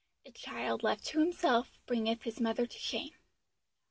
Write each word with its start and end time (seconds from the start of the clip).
"A 0.25 0.31
child 0.31 0.81
left 0.81 1.05
to 1.05 1.19
himself 1.19 1.77
bringeth 1.85 2.23
his 2.23 2.39
mother 2.39 2.65
to 2.65 2.79
shame." 2.79 3.13